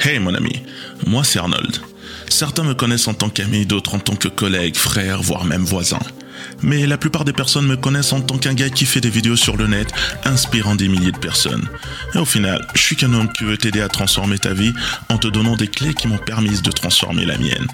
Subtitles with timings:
[0.00, 0.62] Hey mon ami,
[1.06, 1.80] moi c'est Arnold.
[2.28, 5.98] Certains me connaissent en tant qu'ami, d'autres en tant que collègue, frère, voire même voisin.
[6.62, 9.36] Mais la plupart des personnes me connaissent en tant qu'un gars qui fait des vidéos
[9.36, 9.88] sur le net,
[10.24, 11.68] inspirant des milliers de personnes.
[12.14, 14.72] Et au final, je suis qu'un homme qui veut t'aider à transformer ta vie
[15.08, 17.66] en te donnant des clés qui m'ont permis de transformer la mienne.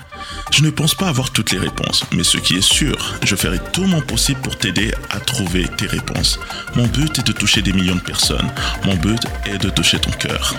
[0.51, 3.59] Je ne pense pas avoir toutes les réponses, mais ce qui est sûr, je ferai
[3.73, 6.39] tout mon possible pour t'aider à trouver tes réponses.
[6.75, 8.51] Mon but est de toucher des millions de personnes.
[8.85, 10.55] Mon but est de toucher ton cœur.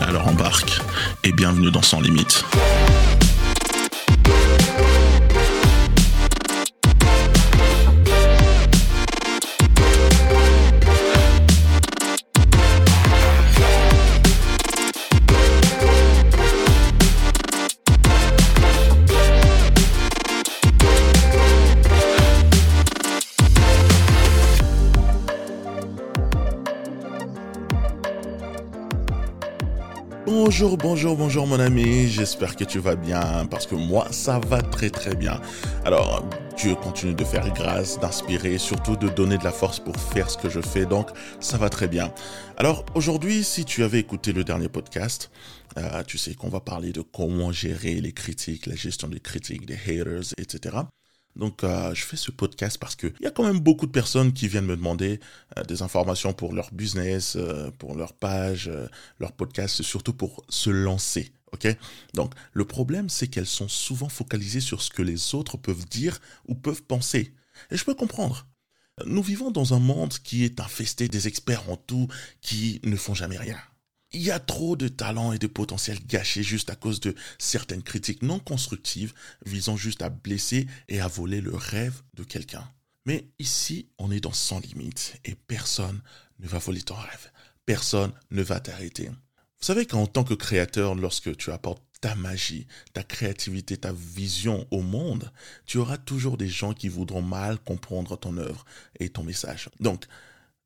[0.00, 0.80] Alors embarque
[1.24, 2.44] et bienvenue dans Sans Limites.
[30.32, 34.62] Bonjour, bonjour, bonjour mon ami, j'espère que tu vas bien parce que moi ça va
[34.62, 35.40] très très bien.
[35.84, 36.24] Alors
[36.56, 40.38] Dieu continue de faire grâce, d'inspirer, surtout de donner de la force pour faire ce
[40.38, 41.08] que je fais, donc
[41.40, 42.14] ça va très bien.
[42.58, 45.32] Alors aujourd'hui si tu avais écouté le dernier podcast,
[45.78, 49.66] euh, tu sais qu'on va parler de comment gérer les critiques, la gestion des critiques,
[49.66, 50.76] des haters, etc.
[51.36, 54.32] Donc, euh, je fais ce podcast parce qu'il y a quand même beaucoup de personnes
[54.32, 55.20] qui viennent me demander
[55.56, 58.70] euh, des informations pour leur business, euh, pour leur page,
[59.18, 61.32] leur podcast, surtout pour se lancer.
[62.14, 66.20] Donc, le problème, c'est qu'elles sont souvent focalisées sur ce que les autres peuvent dire
[66.46, 67.34] ou peuvent penser.
[67.70, 68.46] Et je peux comprendre.
[69.04, 72.06] Nous vivons dans un monde qui est infesté des experts en tout
[72.40, 73.58] qui ne font jamais rien.
[74.12, 77.82] Il y a trop de talent et de potentiel gâchés juste à cause de certaines
[77.82, 79.14] critiques non constructives
[79.46, 82.68] visant juste à blesser et à voler le rêve de quelqu'un.
[83.06, 86.00] Mais ici, on est dans sans limite et personne
[86.40, 87.30] ne va voler ton rêve.
[87.66, 89.08] Personne ne va t'arrêter.
[89.08, 94.66] Vous savez qu'en tant que créateur, lorsque tu apportes ta magie, ta créativité, ta vision
[94.70, 95.30] au monde,
[95.66, 98.64] tu auras toujours des gens qui voudront mal comprendre ton œuvre
[98.98, 99.68] et ton message.
[99.78, 100.06] Donc,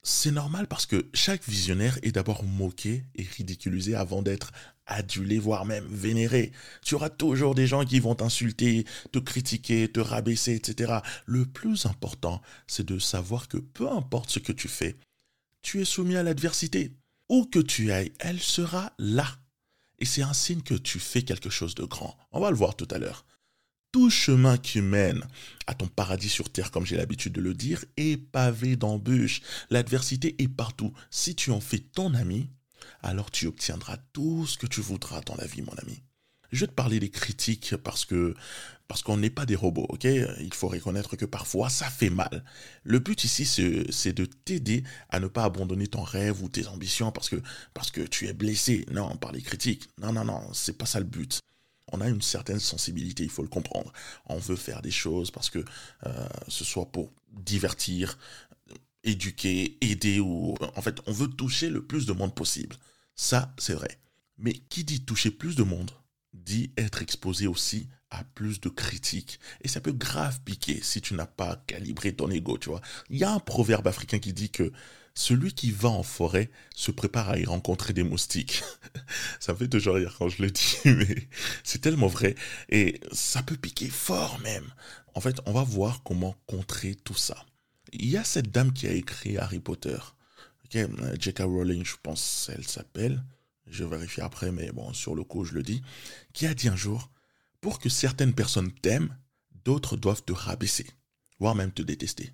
[0.06, 4.52] c'est normal parce que chaque visionnaire est d'abord moqué et ridiculisé avant d'être
[4.86, 6.52] adulé, voire même vénéré.
[6.84, 10.98] Tu auras toujours des gens qui vont t'insulter, te critiquer, te rabaisser, etc.
[11.24, 14.96] Le plus important, c'est de savoir que peu importe ce que tu fais,
[15.62, 16.92] tu es soumis à l'adversité.
[17.30, 19.26] Où que tu ailles, elle sera là.
[19.98, 22.18] Et c'est un signe que tu fais quelque chose de grand.
[22.30, 23.24] On va le voir tout à l'heure
[23.94, 25.24] tout chemin qui mène
[25.68, 29.40] à ton paradis sur terre, comme j'ai l'habitude de le dire, est pavé d'embûches.
[29.70, 30.92] L'adversité est partout.
[31.12, 32.50] Si tu en fais ton ami,
[33.04, 36.02] alors tu obtiendras tout ce que tu voudras dans la vie, mon ami.
[36.50, 38.34] Je vais te parler des critiques parce que
[38.88, 40.02] parce qu'on n'est pas des robots, ok?
[40.40, 42.44] Il faut reconnaître que parfois ça fait mal.
[42.82, 47.12] Le but ici, c'est de t'aider à ne pas abandonner ton rêve ou tes ambitions
[47.12, 47.40] parce que
[47.74, 48.86] parce que tu es blessé.
[48.90, 49.88] Non, par les critiques.
[50.00, 51.38] Non, non, non, c'est pas ça le but
[51.92, 53.92] on a une certaine sensibilité, il faut le comprendre.
[54.26, 55.64] On veut faire des choses parce que
[56.06, 58.18] euh, ce soit pour divertir,
[59.02, 62.76] éduquer, aider ou en fait, on veut toucher le plus de monde possible.
[63.14, 63.98] Ça, c'est vrai.
[64.38, 65.90] Mais qui dit toucher plus de monde
[66.32, 69.38] dit être exposé aussi à plus de critiques.
[69.62, 72.80] Et ça peut grave piquer si tu n'as pas calibré ton ego, tu vois.
[73.10, 74.72] Il y a un proverbe africain qui dit que
[75.14, 78.62] celui qui va en forêt se prépare à y rencontrer des moustiques.
[79.40, 81.28] ça fait toujours rire quand je le dis, mais
[81.62, 82.34] c'est tellement vrai.
[82.68, 84.72] Et ça peut piquer fort même.
[85.14, 87.46] En fait, on va voir comment contrer tout ça.
[87.92, 89.98] Il y a cette dame qui a écrit Harry Potter.
[90.64, 90.86] Okay,
[91.20, 91.40] J.K.
[91.42, 93.22] Rowling, je pense, elle s'appelle.
[93.66, 95.82] Je vérifie après, mais bon, sur le coup, je le dis.
[96.32, 97.10] Qui a dit un jour,
[97.60, 99.16] pour que certaines personnes t'aiment,
[99.64, 100.86] d'autres doivent te rabaisser,
[101.38, 102.32] voire même te détester.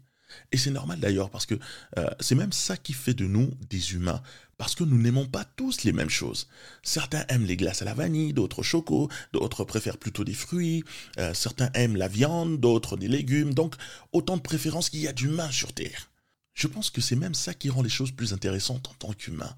[0.52, 1.54] Et c'est normal d'ailleurs parce que
[1.98, 4.22] euh, c'est même ça qui fait de nous des humains.
[4.58, 6.46] Parce que nous n'aimons pas tous les mêmes choses.
[6.82, 10.84] Certains aiment les glaces à la vanille, d'autres au choco, d'autres préfèrent plutôt des fruits,
[11.18, 13.54] euh, certains aiment la viande, d'autres des légumes.
[13.54, 13.74] Donc
[14.12, 16.10] autant de préférences qu'il y a d'humains sur Terre.
[16.54, 19.54] Je pense que c'est même ça qui rend les choses plus intéressantes en tant qu'humain.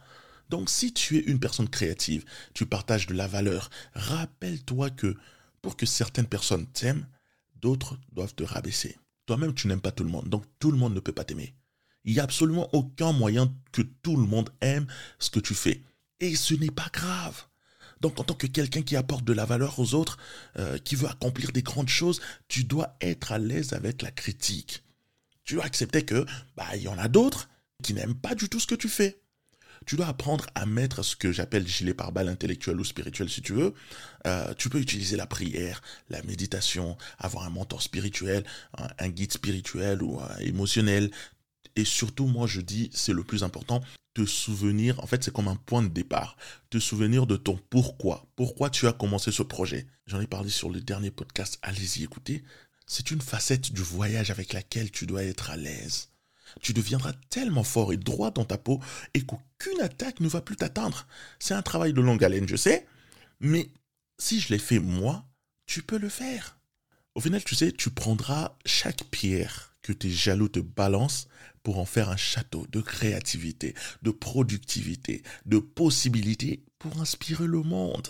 [0.50, 2.24] Donc si tu es une personne créative,
[2.54, 5.16] tu partages de la valeur, rappelle-toi que
[5.62, 7.06] pour que certaines personnes t'aiment,
[7.56, 8.98] d'autres doivent te rabaisser.
[9.26, 11.54] Toi-même, tu n'aimes pas tout le monde, donc tout le monde ne peut pas t'aimer.
[12.04, 14.86] Il n'y a absolument aucun moyen que tout le monde aime
[15.18, 15.82] ce que tu fais.
[16.20, 17.44] Et ce n'est pas grave.
[18.00, 20.18] Donc en tant que quelqu'un qui apporte de la valeur aux autres,
[20.58, 24.82] euh, qui veut accomplir des grandes choses, tu dois être à l'aise avec la critique.
[25.44, 26.26] Tu dois accepter que
[26.56, 27.48] bah il y en a d'autres
[27.82, 29.21] qui n'aiment pas du tout ce que tu fais.
[29.86, 33.52] Tu dois apprendre à mettre ce que j'appelle gilet pare-balles intellectuel ou spirituel si tu
[33.52, 33.74] veux.
[34.26, 38.44] Euh, tu peux utiliser la prière, la méditation, avoir un mentor spirituel,
[38.98, 41.10] un, guide spirituel ou émotionnel.
[41.76, 43.82] Et surtout, moi je dis, c'est le plus important,
[44.14, 46.36] te souvenir, en fait c'est comme un point de départ,
[46.70, 49.86] te souvenir de ton pourquoi, pourquoi tu as commencé ce projet.
[50.06, 52.44] J'en ai parlé sur le dernier podcast, allez-y écoutez.
[52.86, 56.11] C'est une facette du voyage avec laquelle tu dois être à l'aise.
[56.60, 58.80] Tu deviendras tellement fort et droit dans ta peau
[59.14, 61.06] et qu'aucune attaque ne va plus t'atteindre.
[61.38, 62.86] C'est un travail de longue haleine, je sais,
[63.40, 63.68] mais
[64.18, 65.24] si je l'ai fait moi,
[65.66, 66.58] tu peux le faire.
[67.14, 71.28] Au final, tu sais, tu prendras chaque pierre que tes jaloux te balancent
[71.62, 78.08] pour en faire un château de créativité, de productivité, de possibilités pour inspirer le monde.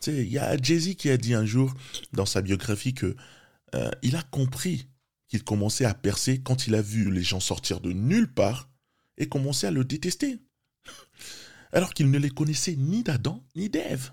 [0.00, 1.74] Tu sais, il y a Jay-Z qui a dit un jour
[2.12, 3.16] dans sa biographie que
[3.74, 4.86] euh, il a compris
[5.30, 8.68] qu'il commençait à percer quand il a vu les gens sortir de nulle part
[9.16, 10.38] et commencer à le détester.
[11.72, 14.12] Alors qu'il ne les connaissait ni d'Adam ni d'Ève.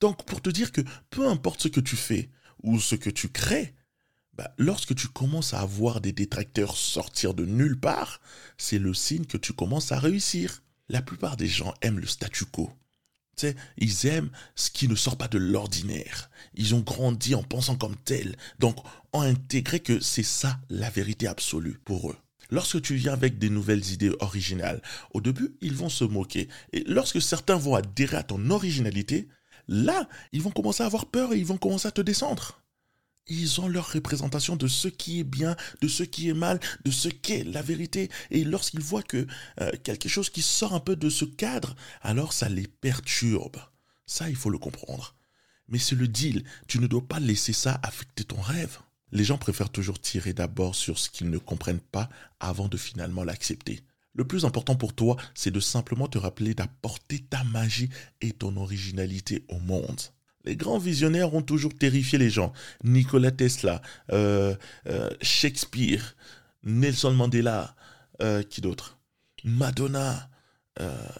[0.00, 2.30] Donc pour te dire que peu importe ce que tu fais
[2.62, 3.74] ou ce que tu crées,
[4.32, 8.20] bah, lorsque tu commences à avoir des détracteurs sortir de nulle part,
[8.58, 10.62] c'est le signe que tu commences à réussir.
[10.88, 12.72] La plupart des gens aiment le statu quo
[13.78, 16.30] ils aiment ce qui ne sort pas de l'ordinaire.
[16.54, 18.76] Ils ont grandi en pensant comme tel, donc
[19.12, 22.16] ont intégré que c'est ça la vérité absolue pour eux.
[22.50, 24.82] Lorsque tu viens avec des nouvelles idées originales,
[25.12, 26.48] au début, ils vont se moquer.
[26.72, 29.28] Et lorsque certains vont adhérer à ton originalité,
[29.68, 32.59] là, ils vont commencer à avoir peur et ils vont commencer à te descendre
[33.26, 36.90] ils ont leur représentation de ce qui est bien, de ce qui est mal, de
[36.90, 38.10] ce qu'est la vérité.
[38.30, 39.26] Et lorsqu'ils voient que
[39.60, 43.58] euh, quelque chose qui sort un peu de ce cadre, alors ça les perturbe.
[44.06, 45.14] Ça, il faut le comprendre.
[45.68, 46.44] Mais c'est le deal.
[46.66, 48.78] Tu ne dois pas laisser ça affecter ton rêve.
[49.12, 52.08] Les gens préfèrent toujours tirer d'abord sur ce qu'ils ne comprennent pas
[52.40, 53.80] avant de finalement l'accepter.
[54.12, 57.90] Le plus important pour toi, c'est de simplement te rappeler d'apporter ta magie
[58.20, 60.00] et ton originalité au monde.
[60.44, 62.52] Les grands visionnaires ont toujours terrifié les gens.
[62.84, 63.82] Nikola Tesla,
[64.12, 64.54] euh,
[64.86, 66.16] euh, Shakespeare,
[66.64, 67.74] Nelson Mandela,
[68.22, 68.98] euh, qui d'autre?
[69.44, 70.28] Madonna,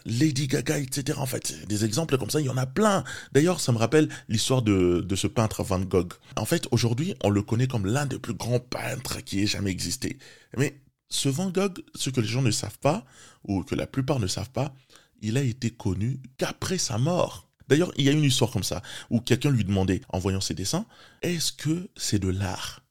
[0.06, 1.19] Lady Gaga, etc.
[1.20, 3.05] En fait, des exemples comme ça, il y en a plein.
[3.32, 6.14] D'ailleurs, ça me rappelle l'histoire de, de, ce peintre Van Gogh.
[6.37, 9.70] En fait, aujourd'hui, on le connaît comme l'un des plus grands peintres qui ait jamais
[9.70, 10.19] existé.
[10.56, 10.81] Mais
[11.11, 13.05] ce Van Gogh, ce que les gens ne savent pas,
[13.44, 14.75] ou que la plupart ne savent pas,
[15.20, 17.50] il a été connu qu'après sa mort.
[17.70, 20.55] D'ailleurs, il y a une histoire comme ça, où quelqu'un lui demandait, en voyant ses
[20.55, 20.87] dessins,
[21.22, 22.82] est-ce que c'est de l'art?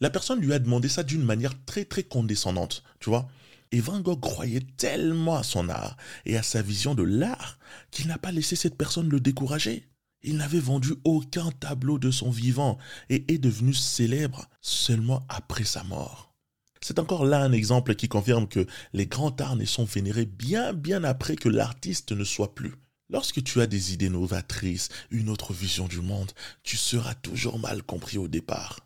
[0.00, 3.28] La personne lui a demandé ça d'une manière très très condescendante, tu vois.
[3.72, 5.96] Et Van Gogh croyait tellement à son art
[6.26, 7.58] et à sa vision de l'art
[7.90, 9.88] qu'il n'a pas laissé cette personne le décourager.
[10.22, 12.78] Il n'avait vendu aucun tableau de son vivant
[13.08, 16.34] et est devenu célèbre seulement après sa mort.
[16.80, 20.72] C'est encore là un exemple qui confirme que les grands arts ne sont vénérés bien
[20.72, 22.74] bien après que l'artiste ne soit plus.
[23.10, 26.30] Lorsque tu as des idées novatrices, une autre vision du monde,
[26.62, 28.78] tu seras toujours mal compris au départ.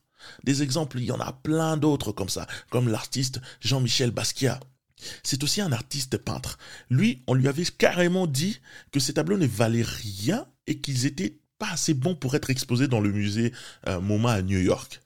[0.45, 4.61] Des exemples, il y en a plein d'autres comme ça, comme l'artiste Jean-Michel Basquiat.
[5.23, 6.57] C'est aussi un artiste peintre.
[6.89, 8.61] Lui, on lui avait carrément dit
[8.93, 12.89] que ses tableaux ne valaient rien et qu'ils étaient pas assez bons pour être exposés
[12.89, 13.53] dans le musée
[13.89, 15.03] euh, MoMA à New York.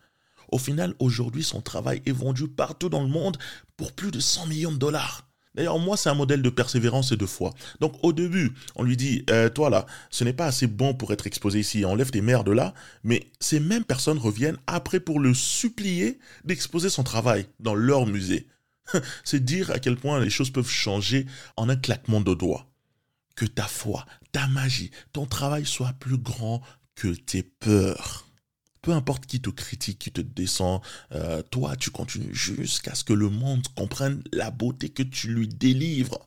[0.53, 3.37] Au final, aujourd'hui, son travail est vendu partout dans le monde
[3.77, 5.28] pour plus de 100 millions de dollars.
[5.59, 7.53] D'ailleurs, moi, c'est un modèle de persévérance et de foi.
[7.81, 11.13] Donc, au début, on lui dit, euh, toi là, ce n'est pas assez bon pour
[11.13, 12.75] être exposé ici, enlève tes mères de là.
[13.03, 18.47] Mais ces mêmes personnes reviennent après pour le supplier d'exposer son travail dans leur musée.
[19.25, 22.71] c'est dire à quel point les choses peuvent changer en un claquement de doigts.
[23.35, 26.63] Que ta foi, ta magie, ton travail soit plus grand
[26.95, 28.28] que tes peurs
[28.83, 30.81] peu importe qui te critique, qui te descend,
[31.13, 35.49] euh, toi, tu continues jusqu'à ce que le monde comprenne la beauté que tu lui
[35.49, 36.27] délivres.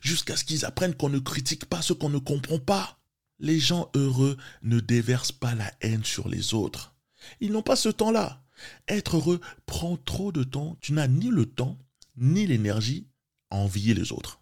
[0.00, 2.98] Jusqu'à ce qu'ils apprennent qu'on ne critique pas ce qu'on ne comprend pas.
[3.38, 6.94] Les gens heureux ne déversent pas la haine sur les autres.
[7.40, 8.42] Ils n'ont pas ce temps-là.
[8.88, 10.78] Être heureux prend trop de temps.
[10.80, 11.78] Tu n'as ni le temps,
[12.16, 13.06] ni l'énergie
[13.50, 14.40] à envier les autres.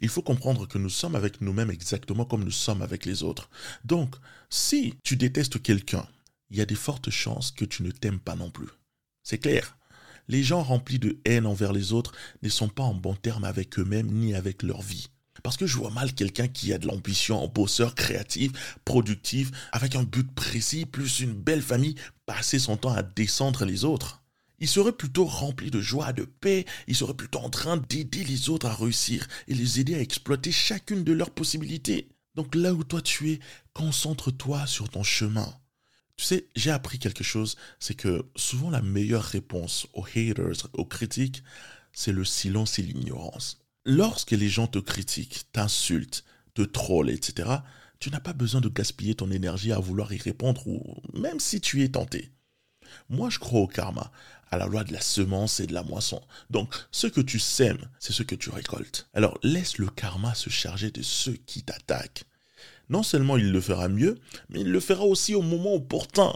[0.00, 3.48] Il faut comprendre que nous sommes avec nous-mêmes exactement comme nous sommes avec les autres.
[3.84, 4.14] Donc,
[4.50, 6.06] si tu détestes quelqu'un,
[6.54, 8.68] il y a des fortes chances que tu ne t'aimes pas non plus.
[9.24, 9.76] C'est clair.
[10.28, 13.76] Les gens remplis de haine envers les autres ne sont pas en bon terme avec
[13.76, 15.08] eux-mêmes ni avec leur vie.
[15.42, 18.52] Parce que je vois mal quelqu'un qui a de l'ambition, en bosseur, créatif,
[18.84, 23.84] productif, avec un but précis, plus une belle famille, passer son temps à descendre les
[23.84, 24.22] autres.
[24.60, 28.48] Il serait plutôt rempli de joie, de paix, il serait plutôt en train d'aider les
[28.48, 32.10] autres à réussir et les aider à exploiter chacune de leurs possibilités.
[32.36, 33.40] Donc là où toi tu es,
[33.72, 35.52] concentre-toi sur ton chemin.
[36.16, 40.84] Tu sais, j'ai appris quelque chose, c'est que souvent la meilleure réponse aux haters, aux
[40.84, 41.42] critiques,
[41.92, 43.60] c'est le silence et l'ignorance.
[43.86, 47.50] lorsque les gens te critiquent, t'insultent, te trollent, etc.,
[47.98, 51.60] tu n'as pas besoin de gaspiller ton énergie à vouloir y répondre ou même si
[51.60, 52.32] tu es tenté.
[53.08, 54.10] Moi, je crois au karma,
[54.50, 56.22] à la loi de la semence et de la moisson.
[56.50, 59.08] Donc, ce que tu sèmes, c'est ce que tu récoltes.
[59.14, 62.24] Alors, laisse le karma se charger de ceux qui t'attaquent.
[62.88, 66.32] Non seulement il le fera mieux, mais il le fera aussi au moment opportun.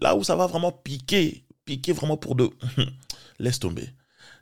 [0.00, 2.50] Là où ça va vraiment piquer, piquer vraiment pour deux.
[3.38, 3.88] Laisse tomber.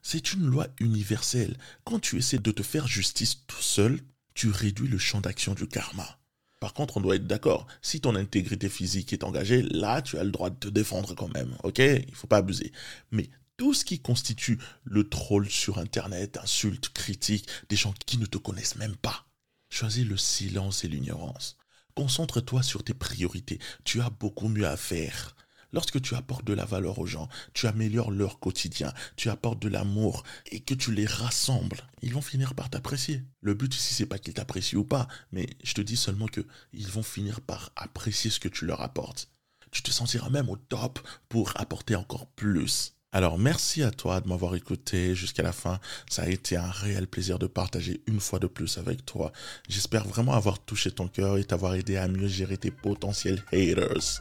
[0.03, 1.57] C'est une loi universelle.
[1.85, 4.01] Quand tu essaies de te faire justice tout seul,
[4.35, 6.19] tu réduis le champ d'action du karma.
[6.61, 7.67] Par contre, on doit être d'accord.
[7.83, 11.33] Si ton intégrité physique est engagée, là, tu as le droit de te défendre quand
[11.35, 11.57] même.
[11.63, 11.79] Ok?
[11.79, 12.73] Il faut pas abuser.
[13.11, 18.27] Mais tout ce qui constitue le troll sur Internet, insultes, critiques, des gens qui ne
[18.27, 19.27] te connaissent même pas,
[19.75, 21.57] choisis le silence et l'ignorance.
[21.95, 23.59] Concentre-toi sur tes priorités.
[23.85, 25.35] Tu as beaucoup mieux à faire.
[25.73, 29.69] Lorsque tu apportes de la valeur aux gens, tu améliores leur quotidien, tu apportes de
[29.69, 33.25] l'amour et que tu les rassembles, ils vont finir par t'apprécier.
[33.41, 36.47] Le but ici, c'est pas qu'ils t'apprécient ou pas, mais je te dis seulement que
[36.73, 39.29] ils vont finir par apprécier ce que tu leur apportes.
[39.73, 42.94] Tu te sentiras même au top pour apporter encore plus.
[43.15, 45.79] Alors merci à toi de m'avoir écouté jusqu'à la fin.
[46.11, 49.31] Ça a été un réel plaisir de partager une fois de plus avec toi.
[49.69, 54.21] J'espère vraiment avoir touché ton cœur et t'avoir aidé à mieux gérer tes potentiels haters.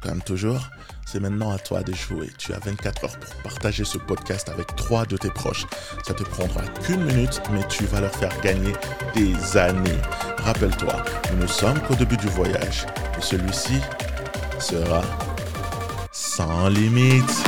[0.00, 0.66] Comme toujours,
[1.04, 2.30] c'est maintenant à toi de jouer.
[2.38, 5.66] Tu as 24 heures pour partager ce podcast avec trois de tes proches.
[6.02, 8.72] Ça te prendra qu'une minute, mais tu vas leur faire gagner
[9.14, 10.00] des années.
[10.38, 12.86] Rappelle-toi, nous ne sommes qu'au début du voyage.
[13.18, 13.78] Et celui-ci
[14.58, 15.02] sera
[16.10, 17.44] sans limite.